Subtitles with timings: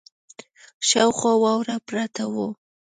[0.87, 2.47] شاوخوا واوره پرته وه.